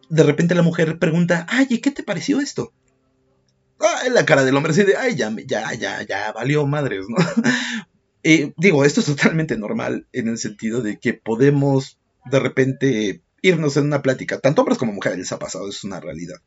[0.08, 2.72] De repente la mujer pregunta, ay, ¿y qué te pareció esto?
[3.80, 7.16] Ah, la cara del hombre así de, ay, ya, ya, ya, ya, valió madres, ¿no?
[8.28, 13.76] Eh, digo, esto es totalmente normal en el sentido de que podemos de repente irnos
[13.76, 14.40] en una plática.
[14.40, 16.40] Tanto hombres como mujeres les ha pasado, es una realidad.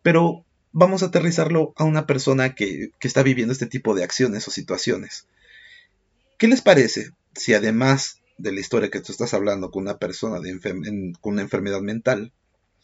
[0.00, 4.50] Pero vamos a aterrizarlo a una persona que, está viviendo este tipo de acciones o
[4.50, 5.26] situaciones.
[6.38, 10.40] ¿Qué les parece si además de la historia que tú estás hablando con una persona
[10.40, 10.58] de
[11.20, 12.32] con una enfermedad mental,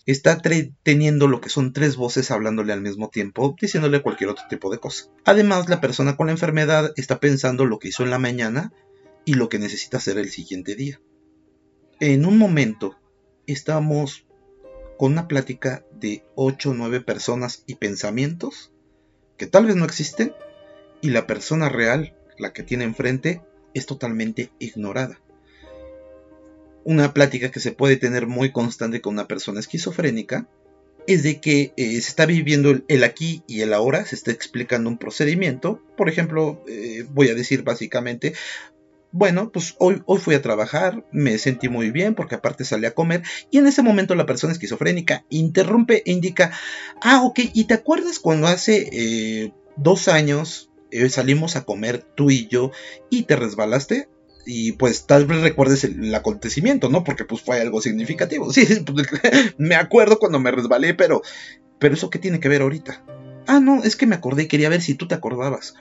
[0.06, 0.40] está
[0.82, 4.78] teniendo lo que son tres voces hablándole al mismo tiempo, diciéndole cualquier otro tipo de
[4.78, 5.10] cosa.
[5.24, 8.72] Además, la persona con la enfermedad está pensando lo que hizo en la mañana
[9.24, 11.00] y lo que necesita hacer el siguiente día
[12.00, 12.96] en un momento
[13.46, 14.26] estamos
[14.98, 18.72] con una plática de 8 o 9 personas y pensamientos
[19.36, 20.34] que tal vez no existen
[21.00, 23.42] y la persona real, la que tiene enfrente,
[23.74, 25.20] es totalmente ignorada.
[26.86, 30.46] Una plática que se puede tener muy constante con una persona esquizofrénica
[31.08, 34.88] es de que eh, se está viviendo el, aquí y el ahora, se está explicando
[34.88, 35.82] un procedimiento.
[35.96, 38.34] Por ejemplo, eh, voy a decir básicamente,
[39.10, 42.94] bueno, pues hoy, hoy fui a trabajar, me sentí muy bien porque aparte salí a
[42.94, 46.52] comer y en ese momento la persona esquizofrénica interrumpe e indica,
[47.02, 50.70] ah, ok, ¿y te acuerdas cuando hace eh, dos años
[51.08, 52.70] salimos a comer tú y yo
[53.10, 54.08] y te resbalaste?
[54.46, 57.04] Y pues tal vez recuerdes el, acontecimiento, ¿no?
[57.04, 58.50] Porque pues fue algo significativo.
[58.52, 59.08] Sí, pues,
[59.58, 61.20] me acuerdo cuando me resbalé, pero,
[61.78, 63.02] pero eso qué tiene que ver ahorita.
[63.46, 65.74] Ah, no, es que me acordé quería ver si tú te acordabas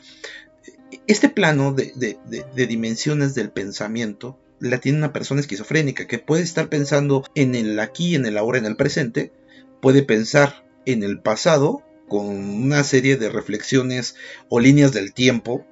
[1.07, 2.17] este plano de,
[2.55, 8.15] dimensiones del pensamiento la tiene una persona esquizofrénica que puede estar pensando en el aquí,
[8.15, 9.33] en el ahora, en el presente,
[9.81, 14.15] puede pensar en el pasado con una serie de reflexiones
[14.49, 15.65] o líneas del tiempo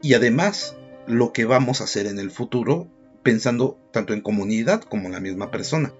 [0.00, 0.76] y además
[1.12, 2.88] lo que vamos a hacer en el futuro
[3.22, 5.92] pensando tanto en comunidad como en la misma persona.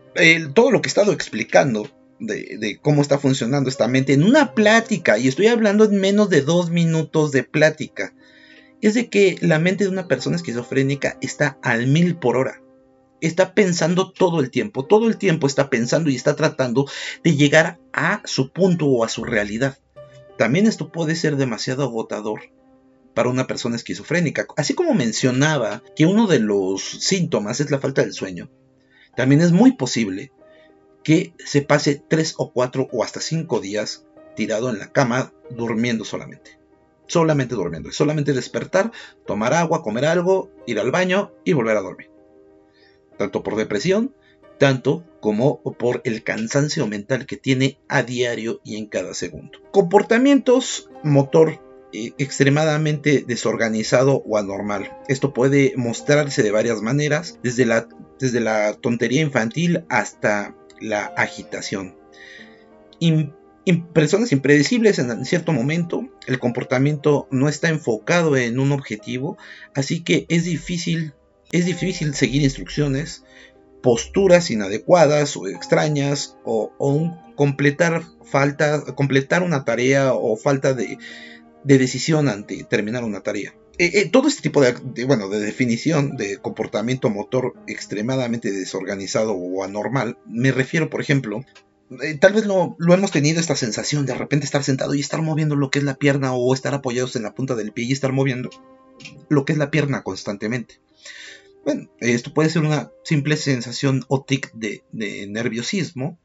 [0.55, 5.19] todo lo que he estado explicando de, cómo está funcionando esta mente en una plática,
[5.19, 8.15] y estoy hablando en menos de dos minutos de plática,
[8.81, 12.61] es de que la mente de una persona esquizofrénica está al mil por hora.
[13.21, 16.87] Está pensando todo el tiempo, todo el tiempo está pensando y está tratando
[17.23, 19.79] de llegar a su punto o a su realidad.
[20.39, 22.41] También esto puede ser demasiado agotador
[23.15, 24.47] para una persona esquizofrénica.
[24.57, 28.51] Así como mencionaba que uno de los síntomas es la falta del sueño,
[29.15, 30.33] también es muy posible
[31.05, 36.05] que se pase tres o cuatro o hasta cinco días tirado en la cama durmiendo
[36.05, 36.59] solamente.
[37.07, 37.93] Solamente durmiendo.
[37.93, 38.93] Solamente despertar,
[39.27, 42.11] tomar agua, comer algo, ir al baño y volver a dormir.
[43.19, 44.15] Tanto por depresión,
[44.59, 49.59] tanto como por el cansancio mental que tiene a diario y en cada segundo.
[49.73, 51.61] Comportamientos motor
[51.93, 54.97] extremadamente desorganizado o anormal.
[55.09, 61.97] Esto puede mostrarse de varias maneras, desde la, desde la tontería infantil hasta la agitación.
[63.93, 69.37] personas impredecibles en cierto momento, el comportamiento no está enfocado en un objetivo,
[69.75, 71.15] así que es difícil,
[71.53, 73.25] es difícil seguir instrucciones,
[73.83, 76.73] posturas inadecuadas o extrañas, o,
[77.35, 80.99] completar, falta, completar una tarea o falta de,
[81.65, 83.55] de decisión ante terminar una tarea.
[83.79, 89.65] Eh, eh, todo este tipo de, bueno, de definición de comportamiento motor extremadamente desorganizado o
[89.65, 91.43] anormal, me refiero, por ejemplo,
[92.03, 95.23] eh, tal vez lo, lo, hemos tenido esta sensación de, repente estar sentado y estar
[95.23, 97.93] moviendo lo que es la pierna o estar apoyados en la punta del pie y
[97.93, 98.51] estar moviendo
[99.29, 100.81] lo que es la pierna constantemente.
[101.65, 106.19] Bueno, esto puede ser una simple sensación o tic de, de nerviosismo,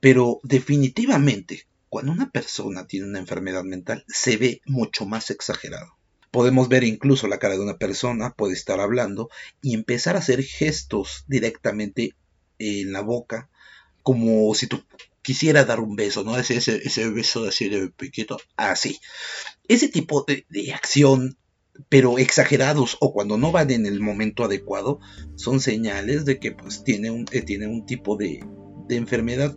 [0.00, 5.96] pero definitivamente cuando una persona tiene una enfermedad mental se ve mucho más exagerado.
[6.32, 9.30] Podemos ver incluso la cara de una persona, puede estar hablando
[9.62, 12.16] y empezar a hacer gestos directamente
[12.58, 13.48] en la boca,
[14.02, 14.82] como si tú
[15.22, 16.36] quisiera dar un beso, ¿no?
[16.36, 18.98] Ese, ese, ese beso así de piquito, así.
[19.68, 21.38] Ese tipo de, acción,
[21.88, 24.98] pero exagerados o cuando no van en el momento adecuado,
[25.36, 28.44] son señales de que pues tiene un, eh, tiene un tipo de,
[28.88, 29.56] de enfermedad,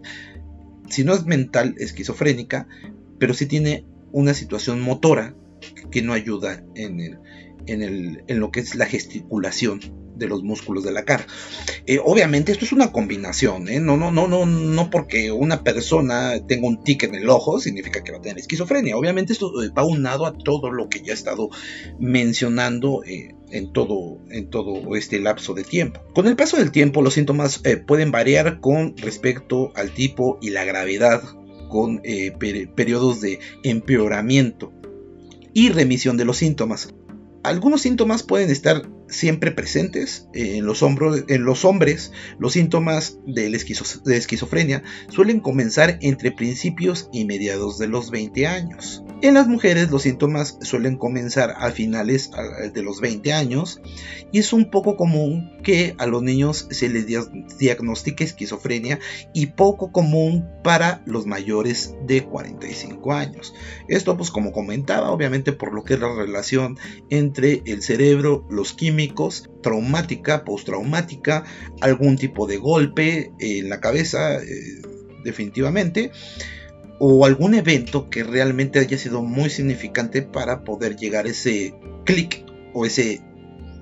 [0.89, 2.67] si no es mental, esquizofrénica,
[3.19, 5.36] pero sí tiene una situación motora
[5.91, 7.19] que no ayuda en, el,
[7.65, 9.80] en, el, en lo que es la gesticulación
[10.17, 11.26] de los músculos de la cara.
[11.86, 13.80] Eh, obviamente esto es una combinación, ¿eh?
[13.80, 18.04] no, no, no, no, no porque una persona tenga un tic en el ojo significa
[18.04, 18.97] que va a tener esquizofrenia.
[18.97, 21.50] Obviamente esto eh, va unado a todo lo que ya he estado
[22.00, 23.04] mencionando
[23.51, 26.01] en, todo, en todo este lapso de tiempo.
[26.13, 30.65] Con el paso del tiempo los síntomas pueden variar con respecto al tipo y la
[30.65, 31.21] gravedad
[31.69, 32.01] con
[32.75, 34.71] periodos de empeoramiento
[35.53, 36.93] y remisión de los síntomas.
[37.43, 42.12] Algunos síntomas pueden estar siempre presentes en los, hombros, en los hombres.
[42.39, 49.04] Los síntomas de, esquizofrenia suelen comenzar entre principios y mediados de los 20 años.
[49.22, 52.30] En las mujeres los síntomas suelen comenzar a finales
[52.74, 53.82] de los 20 años
[54.32, 57.08] y es un poco común que a los niños se les
[57.58, 59.00] diagnostique esquizofrenia
[59.34, 63.56] y poco común para los mayores de 45 años.
[63.88, 66.78] Esto pues como comentaba obviamente por lo que es la relación
[67.10, 68.96] entre el cerebro, los químicos,
[69.62, 71.43] traumática, postraumática,
[71.81, 74.81] algún tipo de golpe en la cabeza eh,
[75.23, 76.12] definitivamente
[76.99, 82.43] o algún evento que realmente haya sido muy significante para poder llegar a ese clic
[82.73, 83.21] o ese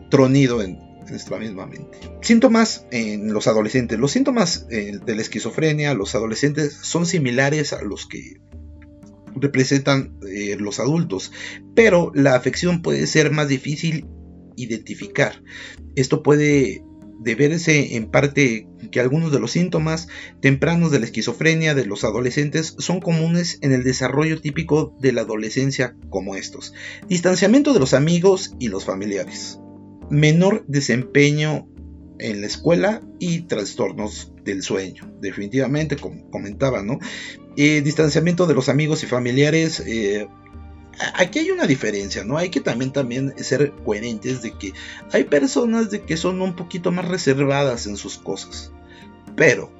[0.10, 2.00] tronido en, nuestra misma mente.
[2.22, 4.00] Síntomas en los adolescentes.
[4.00, 8.42] Los síntomas eh, de la esquizofrenia, los adolescentes son similares a los que
[9.36, 11.32] representan eh, los adultos,
[11.76, 14.08] pero la afección puede ser más difícil
[14.56, 15.42] identificar.
[15.96, 16.84] Esto puede
[17.20, 20.08] deberse en parte que algunos de los síntomas
[20.42, 25.22] tempranos de la esquizofrenia de los adolescentes son comunes en el desarrollo típico de la
[25.22, 26.74] adolescencia como estos.
[27.08, 29.60] Distanciamiento de los amigos y los familiares.
[30.10, 31.68] Menor desempeño
[32.20, 35.12] en la escuela y trastornos del sueño.
[35.22, 37.00] Definitivamente, como comentaba, ¿no?
[37.58, 39.82] Eh, distanciamiento de los amigos y familiares.
[39.86, 40.28] Eh,
[41.16, 42.38] aquí hay una diferencia, ¿no?
[42.38, 44.74] Hay que también, también ser coherentes de que
[45.12, 48.72] hay personas de que son un poquito más reservadas en sus cosas.
[49.36, 49.72] Pero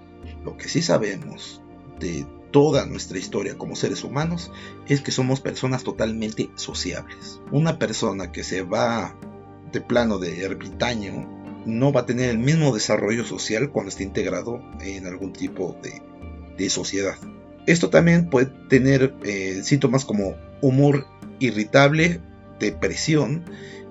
[0.44, 1.62] lo que sí sabemos
[2.00, 4.52] de toda nuestra historia como seres humanos
[4.88, 7.42] es que somos personas totalmente sociables.
[7.52, 9.16] Una persona que se va
[9.72, 11.28] de plano de ermitaño
[11.66, 16.70] no va a tener el mismo desarrollo social cuando esté integrado en algún tipo de,
[16.70, 17.16] sociedad.
[17.68, 21.06] Esto también puede tener eh, síntomas como humor
[21.40, 22.22] irritable,
[22.60, 23.44] depresión,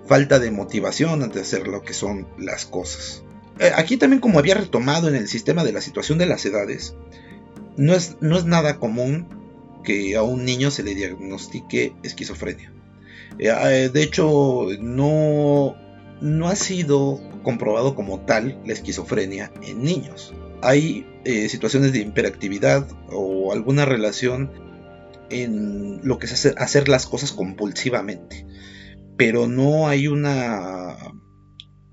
[0.07, 3.23] falta de motivación ante hacer lo que son las cosas.
[3.61, 6.97] Eh, aquí también como había retomado en el sistema de la situación de las edades,
[7.77, 9.27] no es, no es nada común
[9.85, 12.73] que a un niño se le diagnostique esquizofrenia.
[13.39, 15.77] Eh, eh, de hecho, no,
[16.21, 20.35] no ha sido comprobado como tal la esquizofrenia en niños.
[20.63, 21.07] Hay
[21.49, 24.51] situaciones de hiperactividad o alguna relación
[25.31, 28.47] en lo que es hacer, hacer las cosas compulsivamente.
[29.17, 30.97] Pero no hay una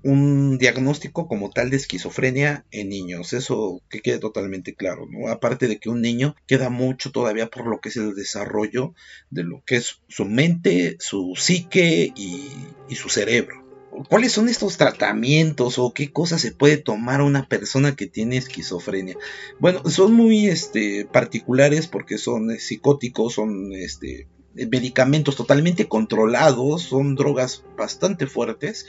[0.02, 5.28] un diagnóstico como tal de esquizofrenia en niños, eso que quede totalmente claro, ¿no?
[5.28, 8.94] Aparte de que un niño queda mucho todavía por lo que es el desarrollo
[9.30, 12.50] de lo que es su mente, su psique y,
[12.88, 13.61] y su cerebro.
[14.08, 19.18] ¿Cuáles son estos tratamientos o qué cosas se puede tomar una persona que tiene esquizofrenia?
[19.58, 27.16] Bueno, son muy este, particulares porque son eh, psicóticos, son este, medicamentos totalmente controlados, son
[27.16, 28.86] drogas bastante fuertes,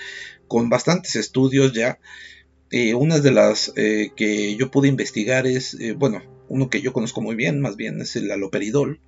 [0.48, 2.00] con bastantes estudios ya.
[2.72, 7.22] Eh, una de las eh, que yo pude investigar es, bueno, uno que yo conozco
[7.22, 9.02] muy bien, más bien es el aloperidol,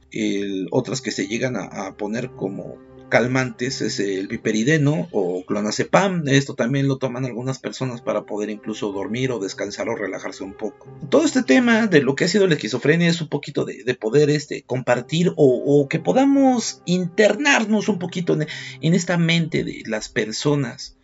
[0.72, 2.78] otras que se llegan a poner como
[3.10, 6.28] calmantes es el piperideno o clonazepam.
[6.28, 10.54] Esto también lo toman algunas personas para poder incluso dormir o descansar o relajarse un
[10.54, 10.88] poco.
[11.10, 14.30] Todo este tema de lo que ha sido la esquizofrenia es un poquito de, poder
[14.30, 18.38] este, compartir o, que podamos internarnos un poquito
[18.82, 20.98] en, esta mente de las personas,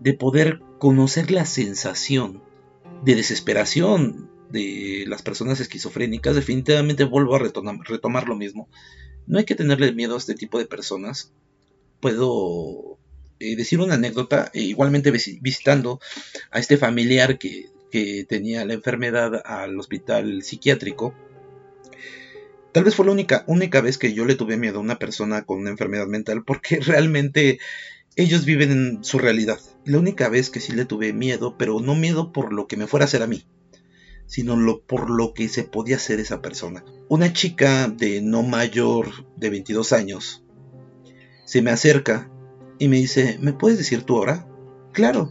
[0.00, 2.42] de poder conocer la sensación
[3.04, 6.34] de desesperación de las personas esquizofrénicas.
[6.34, 8.68] Definitivamente vuelvo a retomar lo mismo.
[9.28, 11.32] No hay que tenerle miedo a este tipo de personas
[12.00, 12.98] puedo
[13.40, 16.00] eh, decir una anécdota, eh, igualmente visitando
[16.50, 21.14] a este familiar que, que tenía la enfermedad al hospital psiquiátrico.
[22.72, 25.44] Tal vez fue la única, única vez que yo le tuve miedo a una persona
[25.44, 27.58] con una enfermedad mental porque realmente
[28.16, 29.60] ellos viven en su realidad.
[29.84, 32.86] La única vez que sí le tuve miedo, pero no miedo por lo que me
[32.86, 33.44] fuera a hacer a mí,
[34.28, 36.84] sino lo, por lo que se podía hacer esa persona.
[37.08, 40.44] Una chica de no mayor de 22 años
[41.44, 42.30] se me acerca
[42.78, 44.46] y me dice, ¿me puedes decir tu hora?
[44.92, 45.30] Claro.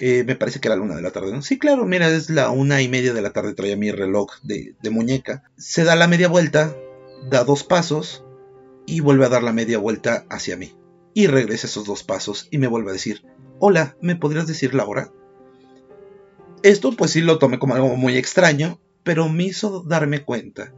[0.00, 1.42] Eh, me parece que era la una de la tarde, ¿no?
[1.42, 4.74] Sí, claro, mira, es la una y media de la tarde, traía mi reloj de,
[4.80, 5.42] de muñeca.
[5.56, 6.74] Se da la media vuelta,
[7.30, 8.24] da dos pasos
[8.86, 10.74] y vuelve a dar la media vuelta hacia mí.
[11.12, 13.24] Y regresa esos dos pasos y me vuelve a decir,
[13.58, 15.12] hola, ¿me podrías decir la hora?
[16.62, 20.72] Esto pues sí lo tomé como algo muy extraño, pero me hizo darme cuenta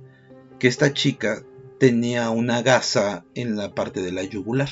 [0.59, 1.43] que esta chica
[1.79, 4.69] tenía una gasa en la parte de la yugular.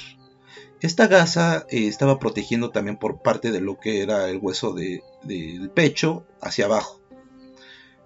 [0.81, 5.71] Esta gasa eh, estaba protegiendo también por parte de lo que era el hueso del
[5.75, 7.01] pecho hacia abajo.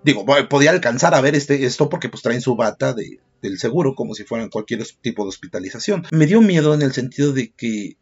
[0.04, 4.14] Digo, podía alcanzar a ver este, esto porque pues traen su bata del seguro como
[4.14, 6.06] si fueran cualquier tipo de hospitalización.
[6.10, 7.98] Me dio miedo en el sentido de que,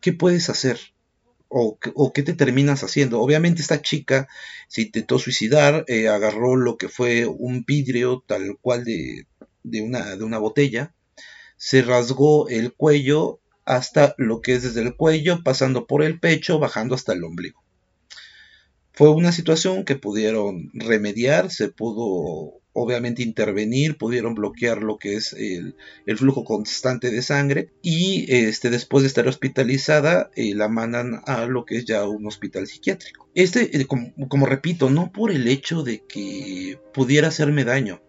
[0.00, 0.93] ¿qué puedes hacer?
[1.54, 3.20] O, qué te terminas haciendo.
[3.20, 4.28] Obviamente esta chica
[4.68, 9.26] se intentó suicidar, eh, agarró lo que fue un vidrio tal cual de,
[9.62, 10.92] de, una, de una botella,
[11.56, 16.58] se rasgó el cuello hasta lo que es desde el cuello, pasando por el pecho,
[16.58, 17.62] bajando hasta el ombligo.
[18.92, 25.32] Fue una situación que pudieron remediar, se pudo obviamente intervenir, pudieron bloquear lo que es
[25.32, 25.74] el,
[26.16, 31.64] flujo constante de sangre y este, después de estar hospitalizada eh, la mandan a lo
[31.64, 33.28] que es ya un hospital psiquiátrico.
[33.34, 38.02] Este, eh, como, repito, no por el hecho de que pudiera hacerme daño,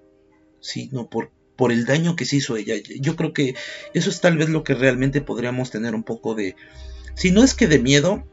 [0.59, 2.75] sino por, por el daño que se hizo ella.
[2.99, 3.53] Yo creo que
[3.93, 6.55] eso es tal vez lo que realmente podríamos tener un poco de,
[7.13, 8.27] si no es que de miedo,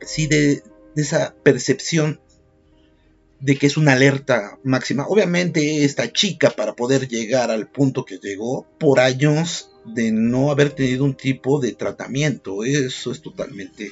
[0.00, 0.62] sí de,
[0.96, 2.20] de esa percepción
[3.42, 5.04] de que es una alerta máxima.
[5.08, 10.70] Obviamente esta chica para poder llegar al punto que llegó por años de no haber
[10.70, 12.64] tenido un tipo de tratamiento.
[12.64, 13.90] Eso es totalmente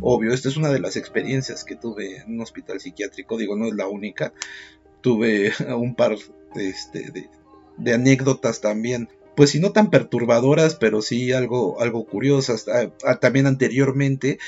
[0.00, 0.34] obvio.
[0.34, 3.38] Esta es una de las experiencias que tuve en un hospital psiquiátrico.
[3.38, 4.32] Digo, no es la única.
[5.02, 6.16] Tuve un par
[6.56, 7.30] este, de,
[7.76, 12.66] de anécdotas también pues si no tan perturbadoras, pero sí algo, algo curiosas.
[13.04, 14.40] Ah, también anteriormente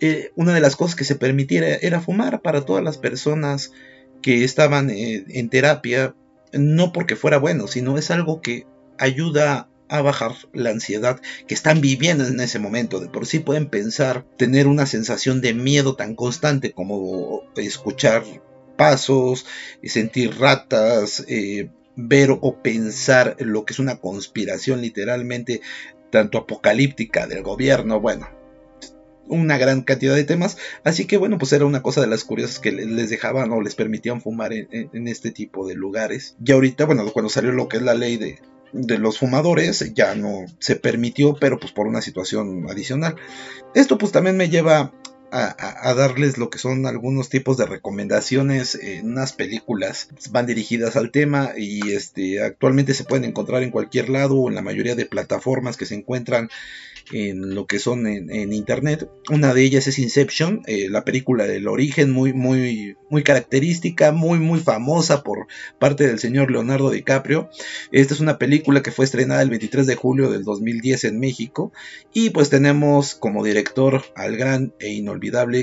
[0.00, 3.72] eh, una de las cosas que se permitiera era fumar para todas las personas
[4.22, 6.14] que estaban eh, en terapia,
[6.52, 8.66] no porque fuera bueno, sino es algo que
[8.98, 13.00] ayuda a bajar la ansiedad que están viviendo en ese momento.
[13.00, 18.24] De por sí pueden pensar tener una sensación de miedo tan constante como escuchar
[18.76, 19.46] pasos,
[19.82, 25.60] sentir ratas, eh, ver o pensar lo que es una conspiración literalmente
[26.10, 28.00] tanto apocalíptica del gobierno.
[28.00, 28.28] Bueno,
[29.28, 30.56] una gran cantidad de temas.
[30.84, 33.74] Así que bueno, pues era una cosa de las curiosas que les dejaban o les
[33.74, 36.36] permitían fumar en, este tipo de lugares.
[36.44, 38.40] Y ahorita, bueno, cuando salió lo que es la ley de,
[38.72, 43.16] de los fumadores, ya no se permitió, pero pues por una situación adicional.
[43.74, 44.92] Esto pues también me lleva
[45.30, 51.10] a, darles lo que son algunos tipos de recomendaciones en unas películas van dirigidas al
[51.10, 55.06] tema y este actualmente se pueden encontrar en cualquier lado o en la mayoría de
[55.06, 56.48] plataformas que se encuentran
[57.12, 59.08] en lo que son en, internet.
[59.30, 64.38] Una de ellas es Inception, eh, la película del origen, muy, muy, muy característica, muy,
[64.38, 65.46] muy famosa por
[65.78, 67.48] parte del señor Leonardo DiCaprio.
[67.92, 71.72] Esta es una película que fue estrenada el 23 de julio del 2010 en México.
[72.12, 75.17] Y pues tenemos como director al gran e inolvidable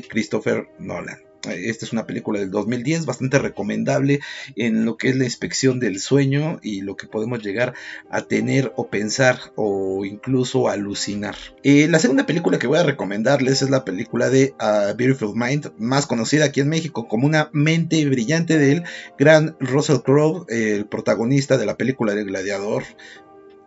[0.08, 1.26] Christopher Nolan.
[1.54, 4.20] Esta es una película del 2010, bastante recomendable
[4.56, 7.74] en lo que es la inspección del sueño y lo que podemos llegar
[8.10, 11.36] a tener o pensar o incluso alucinar.
[11.64, 15.72] Eh, la segunda película que voy a recomendarles es la película de A Beautiful Mind,
[15.78, 18.84] más conocida aquí en México como una mente brillante del
[19.18, 22.84] gran Russell Crowe, el protagonista de la película del gladiador,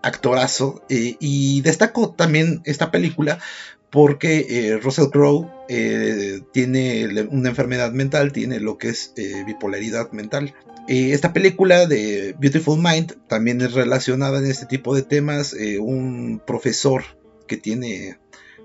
[0.02, 0.82] actorazo.
[0.88, 3.38] Eh, y destaco también esta película
[3.90, 10.12] porque eh, Russell Crowe eh, tiene una enfermedad mental, tiene lo que es eh, bipolaridad
[10.12, 10.54] mental.
[10.88, 15.54] esta película de Beautiful Mind también es relacionada en este tipo de temas.
[15.80, 17.04] un profesor
[17.46, 18.18] que tiene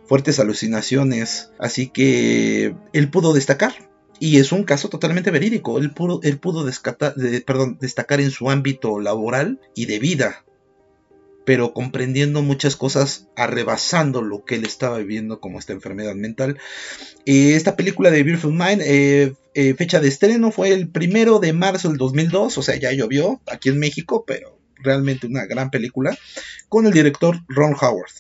[0.05, 3.74] fuertes alucinaciones, así que él pudo destacar.
[4.19, 5.80] Y es un caso totalmente verídico.
[5.80, 10.45] Él pudo, él pudo destacar en su ámbito laboral y de vida
[11.46, 16.58] pero comprendiendo muchas cosas, arrebasando lo que él estaba viviendo como esta enfermedad mental.
[17.26, 21.89] Esta película de Beautiful Mind, eh, eh, fecha de estreno fue el primero de marzo
[21.89, 26.18] del 2002, o sea, ya llovió aquí en México, pero realmente una gran película,
[26.70, 28.12] con el director Ron Howard.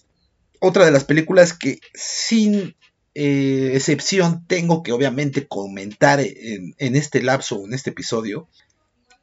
[0.59, 2.75] otra de las películas que sin
[3.15, 8.47] eh, excepción tengo que obviamente comentar en, este lapso, en este episodio,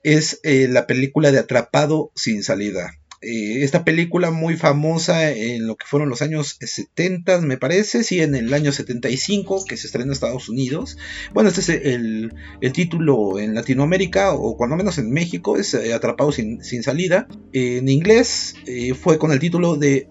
[0.02, 2.99] es la película de Atrapado sin salida.
[3.22, 8.20] Eh, esta película muy famosa en lo que fueron los años 70, me parece, sí,
[8.20, 10.96] en el año 75, que se estrenó en Estados Unidos.
[11.34, 12.32] Bueno, este es el,
[12.72, 17.28] título en Latinoamérica, o cuando menos en México, es eh, Atrapado sin, salida.
[17.52, 18.54] en inglés
[18.98, 20.08] fue con el título de,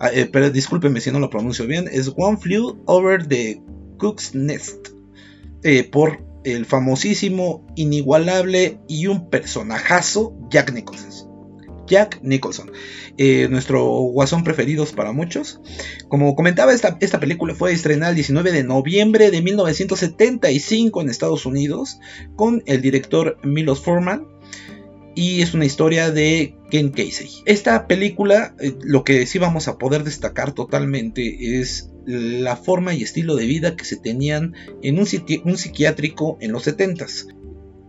[0.00, 3.62] ah, pero discúlpeme si no lo pronuncio bien, es One Flew Over the
[3.98, 4.88] Cook's Nest,
[5.92, 11.27] por el famosísimo, inigualable y un personajazo Jack Nicholson.
[11.88, 12.70] Jack Nicholson,
[13.16, 15.60] eh, nuestro guasón preferidos para muchos.
[16.08, 21.46] Como comentaba, esta, esta película fue estrenada el 19 de noviembre de 1975 en Estados
[21.46, 21.98] Unidos
[22.36, 24.26] con el director Milos Forman
[25.14, 27.42] y es una historia de Ken Casey.
[27.44, 33.02] Esta película, eh, lo que sí vamos a poder destacar totalmente es la forma y
[33.02, 35.06] estilo de vida que se tenían en un,
[35.44, 37.34] un psiquiátrico en los 70s.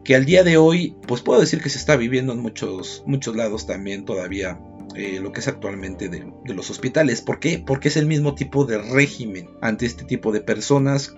[0.04, 3.36] Que al día de hoy, pues puedo decir que se está viviendo en muchos, muchos
[3.36, 4.60] lados también todavía
[4.96, 7.22] eh, lo que es actualmente de, los hospitales.
[7.22, 7.64] ¿Por qué?
[7.66, 11.16] Porque es el mismo tipo de régimen ante este tipo de personas,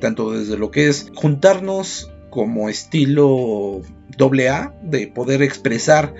[0.00, 3.82] tanto desde lo que es juntarnos como estilo
[4.18, 6.14] doble A, de poder expresar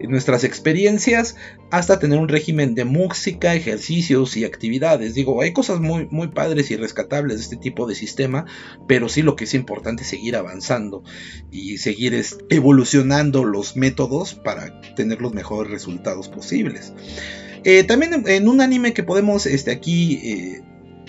[0.00, 1.36] nuestras experiencias
[1.70, 5.14] hasta tener un régimen de música, ejercicios y actividades.
[5.14, 8.46] Digo, hay cosas muy, muy padres y rescatables de este tipo de sistema,
[8.88, 11.04] pero sí lo que es importante es seguir avanzando
[11.50, 16.92] y seguir evolucionando los métodos para tener los mejores resultados posibles.
[17.64, 20.62] Eh, también en, un anime que podemos este, aquí eh,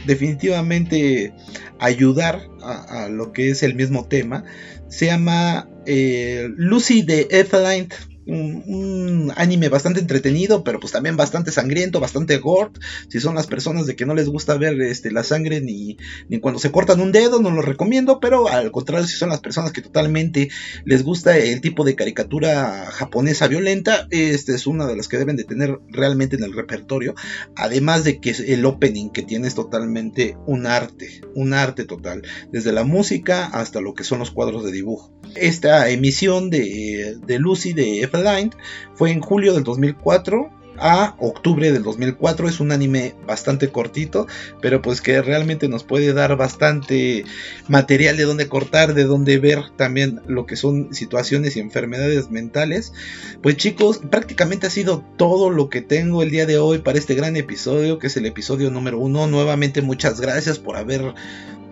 [0.05, 1.33] definitivamente
[1.79, 4.43] ayudar a, lo que es el mismo tema,
[4.87, 7.89] se llama eh, Lucy de Etheline
[8.25, 12.71] un, anime bastante entretenido, pero pues también bastante sangriento, bastante gore.
[13.09, 15.97] Si son las personas de que no les gusta ver este, la sangre ni,
[16.29, 19.41] ni cuando se cortan un dedo, no lo recomiendo, pero al contrario, si son las
[19.41, 20.49] personas que totalmente
[20.85, 25.35] les gusta el tipo de caricatura japonesa violenta, este es una de las que deben
[25.35, 27.15] de tener realmente en el repertorio.
[27.55, 32.71] Además de que el opening que tiene es totalmente un arte, un arte total, desde
[32.71, 35.13] la música hasta lo que son los cuadros de dibujo.
[35.35, 38.51] Esta emisión de, de Lucy de Line
[38.93, 42.47] fue en julio del 2004 a octubre del 2004.
[42.47, 44.27] Es un anime bastante cortito,
[44.61, 47.25] pero pues que realmente nos puede dar bastante
[47.67, 52.93] material de donde cortar, de donde ver también lo que son situaciones y enfermedades mentales.
[53.41, 57.15] Pues chicos, prácticamente ha sido todo lo que tengo el día de hoy para este
[57.15, 59.27] gran episodio, que es el episodio número uno.
[59.27, 61.13] Nuevamente muchas gracias por haber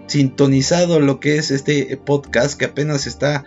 [0.08, 3.46] sintonizado lo que es este podcast que apenas está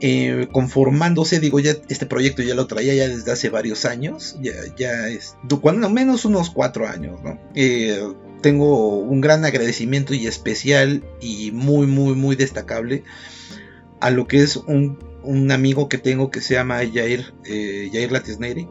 [0.00, 4.52] eh, conformándose, digo, ya este proyecto ya lo traía ya desde hace varios años, ya,
[4.76, 7.38] ya es, cuando menos unos cuatro años, ¿no?
[7.54, 8.02] Eh,
[8.40, 13.04] tengo un gran agradecimiento y especial y muy, muy, muy destacable
[14.00, 14.98] a lo que es un,
[15.50, 18.66] amigo que tengo que se llama Jair, eh, Jair Latisneri.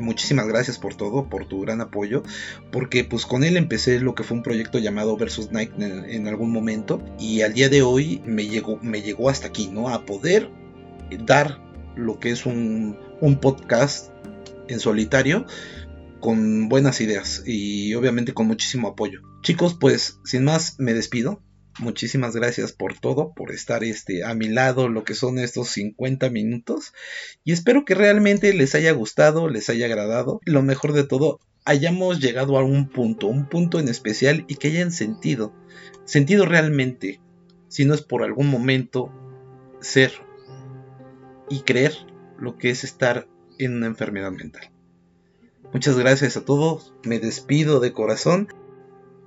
[0.00, 2.24] Muchísimas gracias por todo, por tu gran apoyo,
[2.72, 6.26] porque pues con él empecé lo que fue un proyecto llamado Versus Night en, en
[6.26, 9.88] algún momento y al día de hoy me llegó, me llegó hasta aquí, ¿no?
[9.88, 10.50] A poder
[11.24, 11.60] dar
[11.96, 12.98] lo que es un,
[13.40, 14.10] podcast
[14.68, 15.46] en solitario
[16.20, 19.22] con buenas ideas y obviamente con muchísimo apoyo.
[19.42, 21.42] Chicos, pues sin más me despido.
[21.80, 26.30] Muchísimas gracias por todo, por estar este, a mi lado lo que son estos 50
[26.30, 26.92] minutos
[27.42, 30.40] y espero que realmente les haya gustado, les haya agradado.
[30.44, 34.68] Lo mejor de todo, hayamos llegado a un punto, un punto en especial y que
[34.68, 35.52] hayan sentido,
[36.04, 37.20] sentido realmente,
[37.68, 39.12] si no es por algún momento,
[39.80, 40.12] ser
[41.48, 41.94] y creer
[42.38, 43.28] lo que es estar
[43.58, 44.70] en una enfermedad mental.
[45.72, 48.48] Muchas gracias a todos, me despido de corazón.